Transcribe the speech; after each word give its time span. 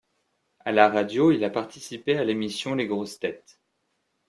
À 0.61 0.71
la 0.71 0.89
radio, 0.89 1.29
il 1.29 1.43
a 1.43 1.51
participé 1.51 2.17
à 2.17 2.23
l'émission 2.23 2.73
Les 2.73 2.87
Grosses 2.87 3.19
Têtes. 3.19 3.59